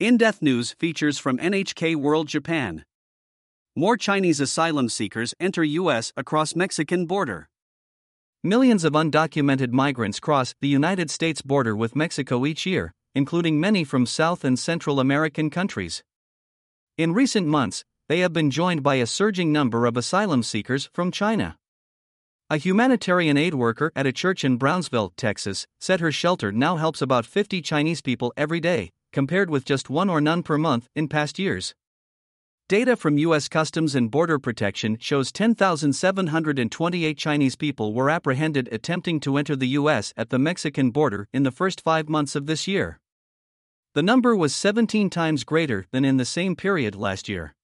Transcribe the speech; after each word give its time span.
In 0.00 0.16
Depth 0.16 0.40
News 0.40 0.72
features 0.78 1.18
from 1.18 1.36
NHK 1.36 1.94
World 1.94 2.26
Japan. 2.26 2.86
More 3.76 3.98
Chinese 3.98 4.40
asylum 4.40 4.88
seekers 4.88 5.34
enter 5.38 5.62
U.S. 5.62 6.10
across 6.16 6.56
Mexican 6.56 7.04
border. 7.04 7.50
Millions 8.42 8.84
of 8.84 8.94
undocumented 8.94 9.72
migrants 9.72 10.18
cross 10.18 10.54
the 10.62 10.68
United 10.68 11.10
States 11.10 11.42
border 11.42 11.76
with 11.76 11.94
Mexico 11.94 12.46
each 12.46 12.64
year, 12.64 12.94
including 13.14 13.60
many 13.60 13.84
from 13.84 14.06
South 14.06 14.42
and 14.42 14.58
Central 14.58 15.00
American 15.00 15.50
countries. 15.50 16.02
In 16.96 17.12
recent 17.12 17.46
months, 17.46 17.84
they 18.08 18.20
have 18.20 18.32
been 18.32 18.50
joined 18.50 18.82
by 18.82 18.94
a 18.94 19.06
surging 19.06 19.52
number 19.52 19.84
of 19.84 19.98
asylum 19.98 20.42
seekers 20.42 20.88
from 20.94 21.10
China. 21.10 21.58
A 22.48 22.56
humanitarian 22.56 23.36
aid 23.36 23.52
worker 23.52 23.92
at 23.94 24.06
a 24.06 24.12
church 24.12 24.44
in 24.44 24.56
Brownsville, 24.56 25.12
Texas, 25.18 25.66
said 25.78 26.00
her 26.00 26.10
shelter 26.10 26.50
now 26.50 26.76
helps 26.76 27.02
about 27.02 27.26
50 27.26 27.60
Chinese 27.60 28.00
people 28.00 28.32
every 28.38 28.60
day, 28.60 28.88
compared 29.12 29.50
with 29.50 29.64
just 29.64 29.90
one 29.90 30.10
or 30.10 30.20
none 30.20 30.42
per 30.42 30.58
month 30.58 30.88
in 30.94 31.08
past 31.08 31.38
years. 31.38 31.74
Data 32.68 32.94
from 32.94 33.18
U.S. 33.18 33.48
Customs 33.48 33.94
and 33.96 34.10
Border 34.10 34.38
Protection 34.38 34.96
shows 35.00 35.32
10,728 35.32 37.18
Chinese 37.18 37.56
people 37.56 37.92
were 37.92 38.08
apprehended 38.08 38.68
attempting 38.70 39.18
to 39.20 39.36
enter 39.36 39.56
the 39.56 39.68
U.S. 39.68 40.12
at 40.16 40.30
the 40.30 40.38
Mexican 40.38 40.90
border 40.90 41.26
in 41.32 41.42
the 41.42 41.50
first 41.50 41.80
five 41.80 42.08
months 42.08 42.36
of 42.36 42.46
this 42.46 42.68
year. 42.68 43.00
The 43.94 44.02
number 44.04 44.36
was 44.36 44.54
17 44.54 45.10
times 45.10 45.42
greater 45.42 45.86
than 45.90 46.04
in 46.04 46.16
the 46.16 46.24
same 46.24 46.54
period 46.54 46.94
last 46.94 47.28
year. 47.28 47.56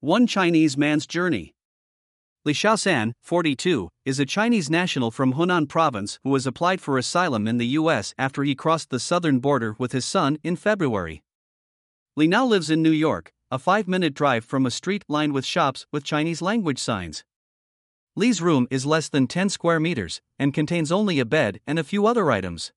One 0.00 0.26
Chinese 0.26 0.78
man's 0.78 1.06
journey. 1.06 1.53
Li 2.46 2.52
Xiaosan, 2.52 3.12
42, 3.22 3.88
is 4.04 4.20
a 4.20 4.26
Chinese 4.26 4.68
national 4.68 5.10
from 5.10 5.32
Hunan 5.32 5.66
province 5.66 6.18
who 6.24 6.34
has 6.34 6.46
applied 6.46 6.78
for 6.78 6.98
asylum 6.98 7.48
in 7.48 7.56
the 7.56 7.78
U.S. 7.78 8.12
after 8.18 8.44
he 8.44 8.54
crossed 8.54 8.90
the 8.90 9.00
southern 9.00 9.38
border 9.38 9.74
with 9.78 9.92
his 9.92 10.04
son 10.04 10.36
in 10.44 10.54
February. 10.54 11.22
Li 12.16 12.26
now 12.26 12.44
lives 12.44 12.68
in 12.68 12.82
New 12.82 12.90
York, 12.90 13.32
a 13.50 13.58
five 13.58 13.88
minute 13.88 14.12
drive 14.12 14.44
from 14.44 14.66
a 14.66 14.70
street 14.70 15.06
lined 15.08 15.32
with 15.32 15.46
shops 15.46 15.86
with 15.90 16.04
Chinese 16.04 16.42
language 16.42 16.78
signs. 16.78 17.24
Li's 18.14 18.42
room 18.42 18.68
is 18.70 18.84
less 18.84 19.08
than 19.08 19.26
10 19.26 19.48
square 19.48 19.80
meters 19.80 20.20
and 20.38 20.52
contains 20.52 20.92
only 20.92 21.18
a 21.18 21.24
bed 21.24 21.60
and 21.66 21.78
a 21.78 21.84
few 21.84 22.06
other 22.06 22.30
items. 22.30 22.74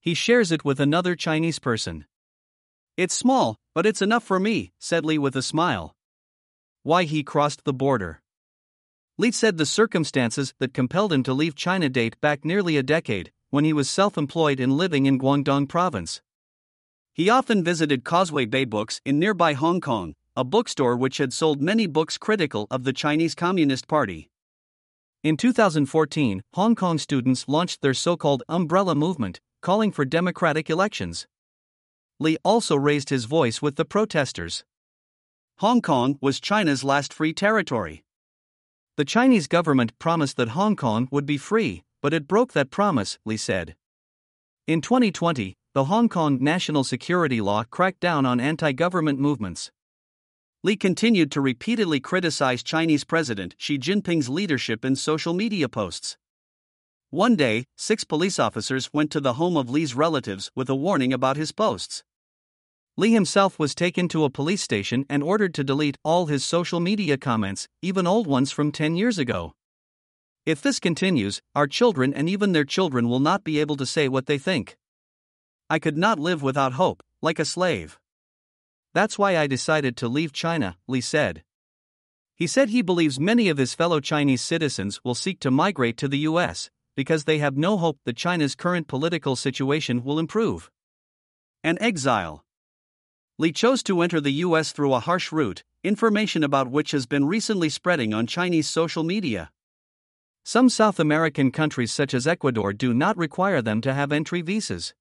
He 0.00 0.14
shares 0.14 0.50
it 0.50 0.64
with 0.64 0.80
another 0.80 1.14
Chinese 1.14 1.58
person. 1.58 2.06
It's 2.96 3.14
small, 3.14 3.58
but 3.74 3.84
it's 3.84 4.00
enough 4.00 4.24
for 4.24 4.40
me, 4.40 4.72
said 4.78 5.04
Li 5.04 5.18
with 5.18 5.36
a 5.36 5.42
smile. 5.42 5.94
Why 6.82 7.04
he 7.04 7.22
crossed 7.22 7.64
the 7.64 7.74
border. 7.74 8.19
Li 9.20 9.30
said 9.30 9.58
the 9.58 9.66
circumstances 9.66 10.54
that 10.60 10.72
compelled 10.72 11.12
him 11.12 11.22
to 11.22 11.34
leave 11.34 11.54
China 11.54 11.90
date 11.90 12.18
back 12.22 12.42
nearly 12.42 12.78
a 12.78 12.82
decade, 12.82 13.30
when 13.50 13.66
he 13.66 13.72
was 13.74 13.90
self 13.90 14.16
employed 14.16 14.58
and 14.58 14.72
living 14.72 15.04
in 15.04 15.18
Guangdong 15.18 15.68
province. 15.68 16.22
He 17.12 17.28
often 17.28 17.62
visited 17.62 18.02
Causeway 18.02 18.46
Bay 18.46 18.64
Books 18.64 19.02
in 19.04 19.18
nearby 19.18 19.52
Hong 19.52 19.78
Kong, 19.78 20.14
a 20.34 20.42
bookstore 20.42 20.96
which 20.96 21.18
had 21.18 21.34
sold 21.34 21.60
many 21.60 21.86
books 21.86 22.16
critical 22.16 22.66
of 22.70 22.84
the 22.84 22.94
Chinese 22.94 23.34
Communist 23.34 23.86
Party. 23.86 24.30
In 25.22 25.36
2014, 25.36 26.40
Hong 26.54 26.74
Kong 26.74 26.96
students 26.96 27.46
launched 27.46 27.82
their 27.82 27.92
so 27.92 28.16
called 28.16 28.42
umbrella 28.48 28.94
movement, 28.94 29.38
calling 29.60 29.92
for 29.92 30.06
democratic 30.06 30.70
elections. 30.70 31.26
Li 32.20 32.38
also 32.42 32.74
raised 32.74 33.10
his 33.10 33.26
voice 33.26 33.60
with 33.60 33.76
the 33.76 33.84
protesters. 33.84 34.64
Hong 35.58 35.82
Kong 35.82 36.16
was 36.22 36.40
China's 36.40 36.82
last 36.82 37.12
free 37.12 37.34
territory. 37.34 38.02
The 39.00 39.06
Chinese 39.06 39.46
government 39.46 39.98
promised 39.98 40.36
that 40.36 40.50
Hong 40.50 40.76
Kong 40.76 41.08
would 41.10 41.24
be 41.24 41.38
free, 41.38 41.84
but 42.02 42.12
it 42.12 42.28
broke 42.28 42.52
that 42.52 42.70
promise, 42.70 43.18
Li 43.24 43.38
said. 43.38 43.74
In 44.66 44.82
2020, 44.82 45.56
the 45.72 45.84
Hong 45.84 46.10
Kong 46.10 46.36
national 46.38 46.84
security 46.84 47.40
law 47.40 47.64
cracked 47.64 48.00
down 48.00 48.26
on 48.26 48.40
anti 48.40 48.72
government 48.72 49.18
movements. 49.18 49.72
Li 50.62 50.76
continued 50.76 51.32
to 51.32 51.40
repeatedly 51.40 51.98
criticize 51.98 52.62
Chinese 52.62 53.04
President 53.04 53.54
Xi 53.56 53.78
Jinping's 53.78 54.28
leadership 54.28 54.84
in 54.84 54.94
social 54.96 55.32
media 55.32 55.70
posts. 55.70 56.18
One 57.08 57.36
day, 57.36 57.64
six 57.78 58.04
police 58.04 58.38
officers 58.38 58.90
went 58.92 59.10
to 59.12 59.20
the 59.20 59.38
home 59.40 59.56
of 59.56 59.70
Li's 59.70 59.94
relatives 59.94 60.50
with 60.54 60.68
a 60.68 60.74
warning 60.74 61.14
about 61.14 61.38
his 61.38 61.52
posts. 61.52 62.04
Li 62.96 63.12
himself 63.12 63.58
was 63.58 63.74
taken 63.74 64.08
to 64.08 64.24
a 64.24 64.30
police 64.30 64.62
station 64.62 65.06
and 65.08 65.22
ordered 65.22 65.54
to 65.54 65.64
delete 65.64 65.98
all 66.04 66.26
his 66.26 66.44
social 66.44 66.80
media 66.80 67.16
comments, 67.16 67.68
even 67.82 68.06
old 68.06 68.26
ones 68.26 68.52
from 68.52 68.72
10 68.72 68.96
years 68.96 69.18
ago. 69.18 69.54
If 70.44 70.62
this 70.62 70.80
continues, 70.80 71.40
our 71.54 71.66
children 71.66 72.12
and 72.12 72.28
even 72.28 72.52
their 72.52 72.64
children 72.64 73.08
will 73.08 73.20
not 73.20 73.44
be 73.44 73.60
able 73.60 73.76
to 73.76 73.86
say 73.86 74.08
what 74.08 74.26
they 74.26 74.38
think. 74.38 74.76
I 75.68 75.78
could 75.78 75.96
not 75.96 76.18
live 76.18 76.42
without 76.42 76.72
hope, 76.72 77.02
like 77.22 77.38
a 77.38 77.44
slave. 77.44 77.98
That's 78.92 79.18
why 79.18 79.36
I 79.36 79.46
decided 79.46 79.96
to 79.98 80.08
leave 80.08 80.32
China, 80.32 80.76
Li 80.88 81.00
said. 81.00 81.44
He 82.34 82.46
said 82.46 82.70
he 82.70 82.82
believes 82.82 83.20
many 83.20 83.48
of 83.48 83.58
his 83.58 83.74
fellow 83.74 84.00
Chinese 84.00 84.40
citizens 84.40 85.00
will 85.04 85.14
seek 85.14 85.40
to 85.40 85.50
migrate 85.50 85.96
to 85.98 86.08
the 86.08 86.20
US 86.20 86.70
because 86.96 87.24
they 87.24 87.38
have 87.38 87.56
no 87.56 87.76
hope 87.76 87.98
that 88.04 88.16
China's 88.16 88.54
current 88.54 88.88
political 88.88 89.36
situation 89.36 90.02
will 90.02 90.18
improve. 90.18 90.70
An 91.62 91.78
exile. 91.80 92.44
Li 93.40 93.52
chose 93.52 93.82
to 93.82 94.02
enter 94.02 94.20
the 94.20 94.44
US 94.44 94.70
through 94.70 94.92
a 94.92 95.00
harsh 95.00 95.32
route, 95.32 95.64
information 95.82 96.44
about 96.44 96.70
which 96.70 96.90
has 96.90 97.06
been 97.06 97.26
recently 97.26 97.70
spreading 97.70 98.12
on 98.12 98.26
Chinese 98.26 98.68
social 98.68 99.02
media. 99.02 99.50
Some 100.44 100.68
South 100.68 101.00
American 101.00 101.50
countries, 101.50 101.90
such 101.90 102.12
as 102.12 102.26
Ecuador, 102.26 102.74
do 102.74 102.92
not 102.92 103.16
require 103.16 103.62
them 103.62 103.80
to 103.80 103.94
have 103.94 104.12
entry 104.12 104.42
visas. 104.42 104.92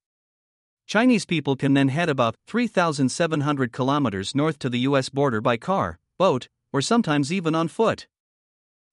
Chinese 0.87 1.25
people 1.25 1.57
can 1.57 1.73
then 1.73 1.89
head 1.89 2.07
about 2.07 2.35
3,700 2.47 3.73
kilometers 3.73 4.33
north 4.33 4.57
to 4.59 4.69
the 4.69 4.87
US 4.87 5.09
border 5.09 5.41
by 5.41 5.57
car, 5.57 5.99
boat, 6.17 6.47
or 6.71 6.81
sometimes 6.81 7.33
even 7.33 7.53
on 7.53 7.67
foot. 7.67 8.07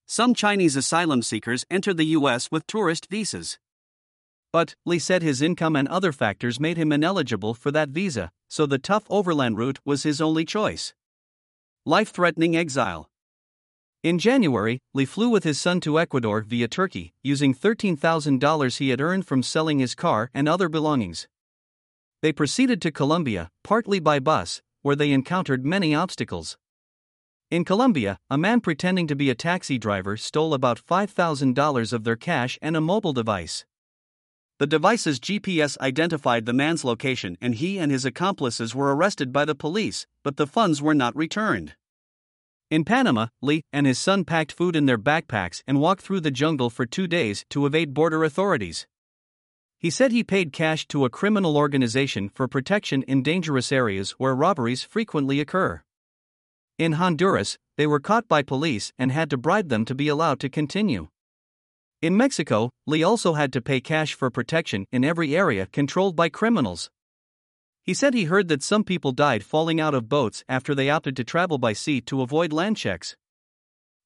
Some 0.06 0.34
Chinese 0.34 0.74
asylum 0.74 1.22
seekers 1.22 1.64
enter 1.70 1.94
the 1.94 2.16
US 2.18 2.50
with 2.50 2.66
tourist 2.66 3.06
visas. 3.08 3.60
But, 4.56 4.74
Li 4.86 4.98
said 4.98 5.20
his 5.20 5.42
income 5.42 5.76
and 5.76 5.86
other 5.86 6.12
factors 6.12 6.58
made 6.58 6.78
him 6.78 6.90
ineligible 6.90 7.52
for 7.52 7.70
that 7.72 7.90
visa, 7.90 8.30
so 8.48 8.64
the 8.64 8.78
tough 8.78 9.04
overland 9.10 9.58
route 9.58 9.80
was 9.84 10.04
his 10.04 10.18
only 10.18 10.46
choice. 10.46 10.94
Life 11.84 12.08
threatening 12.08 12.56
exile. 12.56 13.10
In 14.02 14.18
January, 14.18 14.78
Li 14.94 15.04
flew 15.04 15.28
with 15.28 15.44
his 15.44 15.60
son 15.60 15.78
to 15.80 16.00
Ecuador 16.00 16.40
via 16.40 16.68
Turkey, 16.68 17.12
using 17.22 17.54
$13,000 17.54 18.78
he 18.78 18.88
had 18.88 19.02
earned 19.02 19.26
from 19.26 19.42
selling 19.42 19.78
his 19.78 19.94
car 19.94 20.30
and 20.32 20.48
other 20.48 20.70
belongings. 20.70 21.28
They 22.22 22.32
proceeded 22.32 22.80
to 22.80 22.90
Colombia, 22.90 23.50
partly 23.62 24.00
by 24.00 24.20
bus, 24.20 24.62
where 24.80 24.96
they 24.96 25.12
encountered 25.12 25.66
many 25.66 25.94
obstacles. 25.94 26.56
In 27.50 27.62
Colombia, 27.62 28.16
a 28.30 28.38
man 28.38 28.62
pretending 28.62 29.06
to 29.08 29.14
be 29.14 29.28
a 29.28 29.34
taxi 29.34 29.76
driver 29.76 30.16
stole 30.16 30.54
about 30.54 30.80
$5,000 30.80 31.92
of 31.92 32.04
their 32.04 32.16
cash 32.16 32.58
and 32.62 32.74
a 32.74 32.80
mobile 32.80 33.12
device. 33.12 33.66
The 34.58 34.66
device's 34.66 35.20
GPS 35.20 35.76
identified 35.80 36.46
the 36.46 36.54
man's 36.54 36.82
location 36.82 37.36
and 37.42 37.54
he 37.54 37.78
and 37.78 37.92
his 37.92 38.06
accomplices 38.06 38.74
were 38.74 38.96
arrested 38.96 39.30
by 39.30 39.44
the 39.44 39.54
police, 39.54 40.06
but 40.22 40.38
the 40.38 40.46
funds 40.46 40.80
were 40.80 40.94
not 40.94 41.14
returned. 41.14 41.74
In 42.70 42.82
Panama, 42.82 43.26
Li 43.42 43.62
and 43.70 43.86
his 43.86 43.98
son 43.98 44.24
packed 44.24 44.50
food 44.50 44.74
in 44.74 44.86
their 44.86 44.96
backpacks 44.96 45.62
and 45.66 45.78
walked 45.78 46.00
through 46.00 46.20
the 46.20 46.30
jungle 46.30 46.70
for 46.70 46.86
two 46.86 47.06
days 47.06 47.44
to 47.50 47.66
evade 47.66 47.92
border 47.92 48.24
authorities. 48.24 48.86
He 49.78 49.90
said 49.90 50.10
he 50.10 50.24
paid 50.24 50.54
cash 50.54 50.88
to 50.88 51.04
a 51.04 51.10
criminal 51.10 51.58
organization 51.58 52.30
for 52.30 52.48
protection 52.48 53.02
in 53.02 53.22
dangerous 53.22 53.70
areas 53.70 54.12
where 54.12 54.34
robberies 54.34 54.82
frequently 54.82 55.38
occur. 55.38 55.82
In 56.78 56.92
Honduras, 56.92 57.58
they 57.76 57.86
were 57.86 58.00
caught 58.00 58.26
by 58.26 58.42
police 58.42 58.92
and 58.98 59.12
had 59.12 59.28
to 59.30 59.36
bribe 59.36 59.68
them 59.68 59.84
to 59.84 59.94
be 59.94 60.08
allowed 60.08 60.40
to 60.40 60.48
continue. 60.48 61.08
In 62.02 62.14
Mexico, 62.14 62.70
Li 62.86 63.02
also 63.02 63.32
had 63.32 63.52
to 63.54 63.62
pay 63.62 63.80
cash 63.80 64.12
for 64.12 64.30
protection 64.30 64.84
in 64.92 65.02
every 65.02 65.34
area 65.34 65.66
controlled 65.66 66.14
by 66.14 66.28
criminals. 66.28 66.90
He 67.82 67.94
said 67.94 68.12
he 68.12 68.24
heard 68.24 68.48
that 68.48 68.62
some 68.62 68.84
people 68.84 69.12
died 69.12 69.42
falling 69.42 69.80
out 69.80 69.94
of 69.94 70.08
boats 70.08 70.44
after 70.46 70.74
they 70.74 70.90
opted 70.90 71.16
to 71.16 71.24
travel 71.24 71.56
by 71.56 71.72
sea 71.72 72.02
to 72.02 72.20
avoid 72.20 72.52
land 72.52 72.76
checks. 72.76 73.16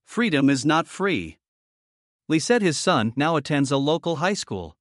Freedom 0.04 0.48
is 0.48 0.64
not 0.64 0.86
free. 0.86 1.38
Li 2.28 2.38
said 2.38 2.62
his 2.62 2.78
son 2.78 3.12
now 3.16 3.34
attends 3.34 3.72
a 3.72 3.76
local 3.76 4.16
high 4.16 4.34
school. 4.34 4.76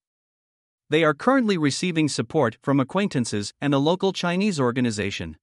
They 0.90 1.04
are 1.04 1.16
currently 1.16 1.58
receiving 1.58 2.10
support 2.10 2.58
from 2.62 2.80
acquaintances 2.80 3.54
and 3.60 3.74
a 3.74 3.80
local 3.80 4.14
Chinese 4.14 4.60
organization. 4.60 5.38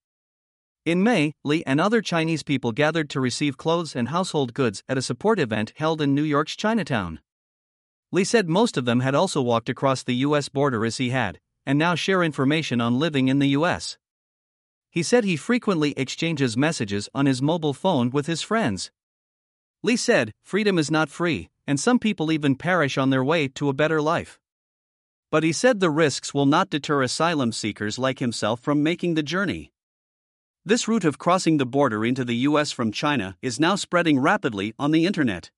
In 0.85 1.03
May, 1.03 1.33
Li 1.43 1.65
and 1.67 1.81
other 1.81 2.01
Chinese 2.01 2.45
people 2.45 2.71
gathered 2.71 3.11
to 3.11 3.21
receive 3.21 3.57
clothes 3.57 3.97
and 3.97 4.11
household 4.11 4.55
goods 4.55 4.85
at 4.89 4.99
a 4.99 5.03
support 5.03 5.41
event 5.41 5.73
held 5.77 6.01
in 6.01 6.15
New 6.15 6.23
York's 6.23 6.55
Chinatown. 6.55 7.21
Li 8.13 8.25
said 8.25 8.49
most 8.49 8.77
of 8.77 8.85
them 8.85 9.01
had 9.01 9.15
also 9.15 9.43
walked 9.43 9.69
across 9.69 10.03
the 10.03 10.15
U.S. 10.27 10.49
border 10.49 10.85
as 10.85 10.99
he 10.99 11.11
had, 11.11 11.41
and 11.65 11.79
now 11.79 11.95
share 11.95 12.23
information 12.23 12.81
on 12.81 12.99
living 12.99 13.29
in 13.29 13.41
the 13.41 13.49
U.S. 13.49 13.99
He 14.91 15.03
said 15.03 15.25
he 15.25 15.37
frequently 15.37 15.93
exchanges 15.97 16.57
messages 16.57 17.09
on 17.15 17.27
his 17.27 17.43
mobile 17.43 17.75
phone 17.75 18.11
with 18.11 18.27
his 18.27 18.43
friends. 18.43 18.91
Li 19.83 19.97
said, 19.97 20.33
Freedom 20.43 20.79
is 20.79 20.91
not 20.91 21.11
free, 21.11 21.51
and 21.67 21.79
some 21.79 21.99
people 21.99 22.33
even 22.33 22.55
perish 22.55 22.97
on 22.97 23.11
their 23.11 23.25
way 23.25 23.49
to 23.49 23.69
a 23.69 23.75
better 23.75 24.01
life. 24.01 24.39
But 25.31 25.43
he 25.43 25.53
said 25.53 25.81
the 25.81 25.91
risks 25.91 26.33
will 26.33 26.47
not 26.47 26.71
deter 26.71 27.03
asylum 27.03 27.53
seekers 27.53 27.99
like 27.99 28.21
himself 28.21 28.61
from 28.61 28.83
making 28.83 29.15
the 29.15 29.23
journey. 29.23 29.73
This 30.65 30.89
route 30.89 31.05
of 31.05 31.19
crossing 31.19 31.59
the 31.59 31.67
border 31.67 32.05
into 32.05 32.25
the 32.25 32.37
US 32.49 32.73
from 32.73 32.93
China 32.93 33.37
is 33.43 33.61
now 33.61 33.75
spreading 33.75 34.19
rapidly 34.19 34.73
on 34.79 34.93
the 34.93 35.07
internet. 35.07 35.51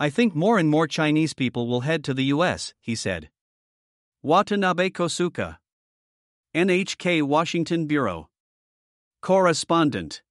I 0.00 0.10
think 0.10 0.34
more 0.34 0.58
and 0.58 0.68
more 0.68 0.86
Chinese 0.86 1.34
people 1.34 1.66
will 1.66 1.80
head 1.80 2.04
to 2.04 2.14
the 2.14 2.24
US, 2.26 2.72
he 2.80 2.94
said. 2.94 3.30
Watanabe 4.22 4.90
Kosuke. 4.90 5.56
NHK 6.54 7.22
Washington 7.22 7.86
Bureau. 7.86 8.28
Correspondent. 9.20 10.22